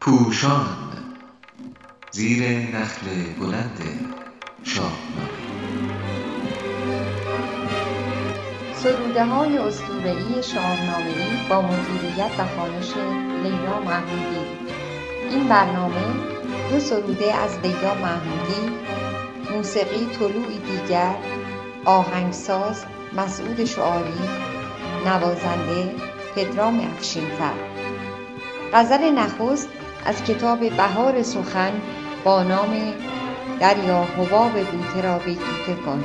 [0.00, 0.66] پوشان.
[2.10, 2.42] زیر
[2.76, 3.06] نخل
[3.40, 3.80] بلند
[4.62, 5.28] شاهنامه.
[8.74, 12.92] سروده های اسطوره‌ای شاهنامه‌ای با مدیریت و خوانش
[13.42, 14.46] لیلا محمودی.
[15.30, 16.04] این برنامه
[16.70, 18.76] دو سروده از لیلا محمودی
[19.54, 21.14] موسیقی طلوعی دیگر
[21.84, 22.84] آهنگساز
[23.16, 24.20] مسعود شعاری
[25.06, 25.94] نوازنده
[26.34, 27.54] پدرام افشینفر.
[28.72, 29.68] غزل نخست
[30.04, 31.72] از کتاب بهار سخن
[32.24, 32.92] با نام
[33.60, 36.04] دریا حباب بوته را بیتوته کن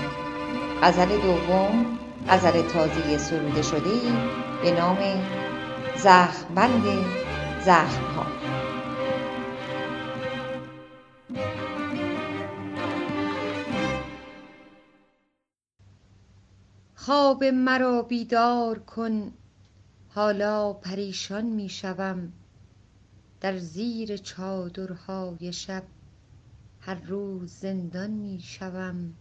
[0.83, 1.97] غزل دوم
[2.29, 4.11] غزل تازه سروده شده ای
[4.61, 4.97] به نام
[5.97, 6.83] زخمبند
[7.65, 8.25] زخمها.
[16.95, 19.33] خواب مرا بیدار کن
[20.15, 22.33] حالا پریشان می شوم.
[23.45, 25.83] در زیر چادرهای شب
[26.79, 29.13] هر روز زندان می شوم.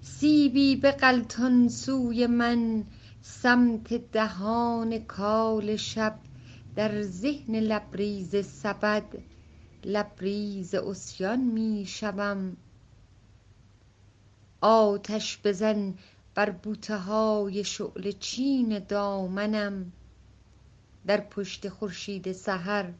[0.00, 2.84] سیبی بغلطان سوی من
[3.22, 6.18] سمت دهان کال شب
[6.76, 9.04] در ذهن لبریز سبد
[9.84, 12.56] لبریز عصیان می شوم.
[14.60, 15.94] آتش بزن
[16.34, 19.92] بر بوته های شعله چین دامنم.
[21.06, 22.92] در پشت خورشید سحر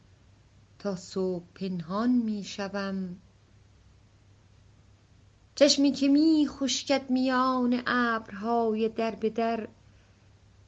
[0.79, 3.15] تا صبح پنهان می شوم.
[5.55, 9.67] چشمی که می خشکد میان ابرهای دربدر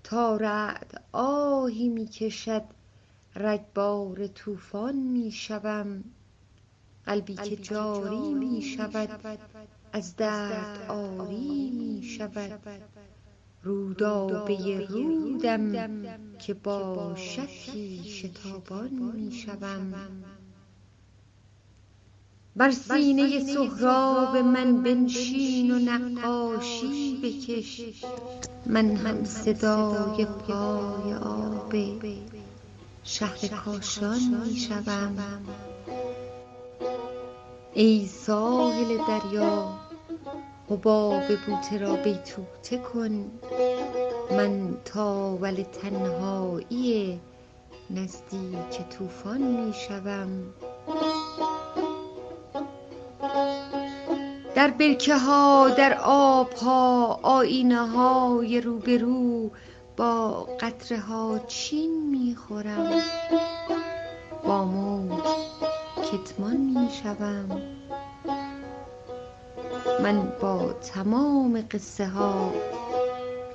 [0.03, 2.63] تا رعد آهی می کشد
[3.35, 6.03] رگبار طوفان می شوم.
[7.05, 9.09] قلبی که جاری می شود
[9.93, 12.59] از درد عاری می شود.
[13.63, 15.71] رودابه رودم
[16.39, 19.93] که با شکی شتابان می شوم
[22.55, 27.81] بر سینه سهراب من بنشین و نقاشی بکش.
[28.65, 31.73] من هم صدای پای آب
[33.03, 35.17] شهر کاشان می شوم
[37.73, 39.82] ای ساحل دریا
[40.73, 43.31] حباب بوته را بیتوته کن.
[44.31, 47.19] من تاول تنهایی
[47.89, 50.29] نزدیک طوفان می شوم.
[54.55, 59.51] در برکه ها در آب ها آیینه های روبرو
[59.97, 63.01] با قطره ها چین می خورم.
[64.43, 65.23] با موج
[66.11, 67.61] کتمان می شوم.
[70.03, 72.53] من با تمام قصه ها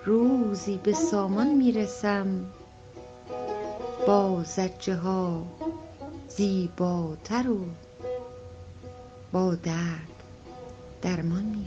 [0.05, 2.47] روزی به سامان می رسم
[4.06, 5.47] با زجه ها
[6.28, 7.67] زیباتر و
[9.33, 10.22] با درد
[11.03, 11.67] درمان می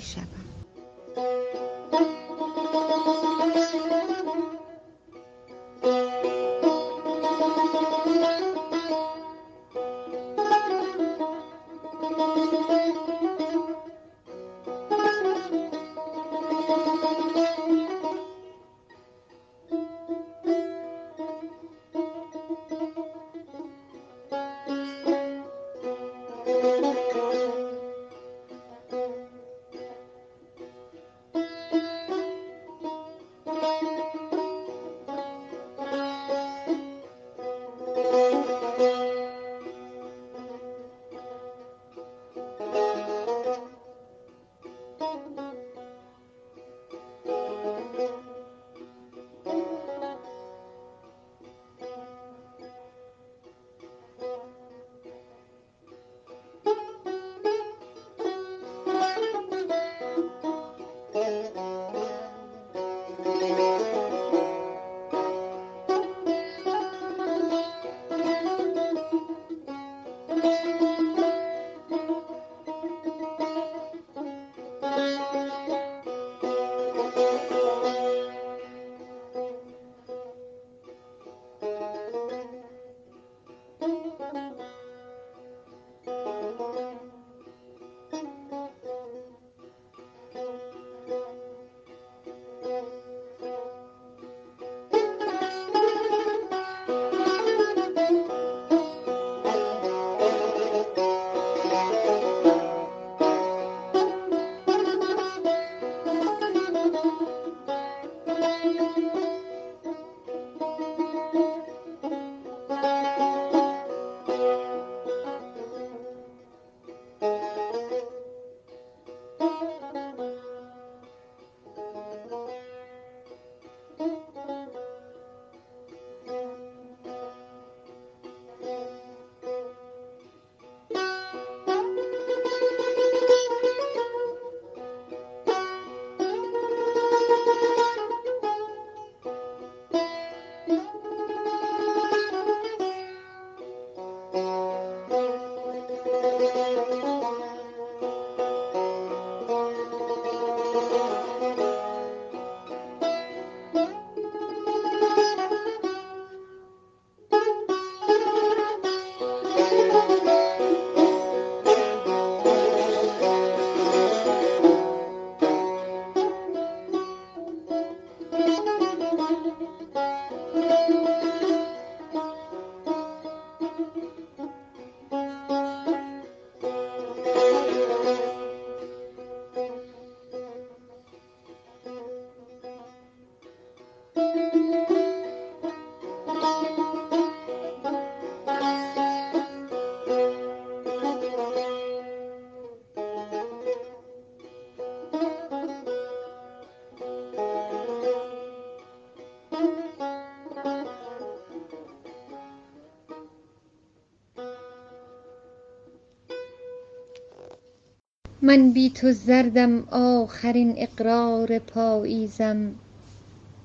[208.43, 212.75] من بی تو زردم آخرین اقرار پاییزم.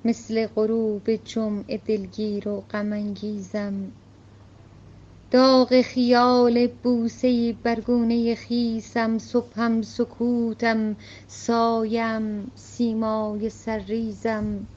[0.04, 3.92] مثل غروب جمعه دلگیر و غم انگیزم.
[5.30, 10.96] داغ خیال بوسه بر گونه خویشم صبحم سکوتم
[11.28, 14.68] سایه ام سیمای سرریزم.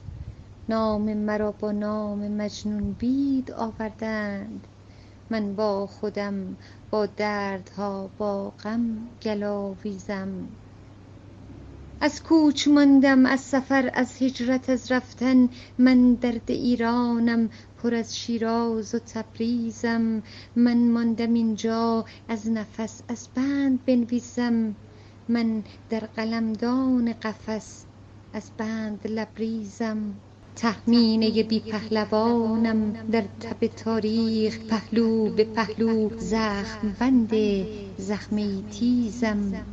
[0.68, 4.68] نام مرا با نام مجنون بید آوردند.
[5.30, 6.56] من با خودم
[6.90, 10.48] با دردها با غم گلاویزم.
[12.00, 15.48] از کوچ ماندم از سفر از هجرت از رفتن.
[15.78, 17.50] من درد ایرانم
[17.82, 20.22] پر از شیراز و تبریزم.
[20.56, 24.74] من ماندم اینجا از نفس از بند بنویسم
[25.28, 27.84] من در قلمدان قفس
[28.32, 30.14] از بند لبریزم.
[30.56, 37.34] تهمینه بی پهلوانم در تب تاریخ پهلو به پهلو زخم بند
[37.98, 39.66] زخمه تیزم.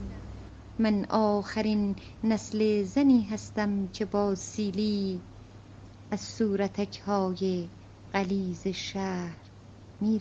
[0.79, 5.21] من آخرین نسل زنی هستم که با سیلی
[6.11, 7.69] از صورتک های
[8.13, 9.37] غلیظ شهر
[10.01, 10.17] می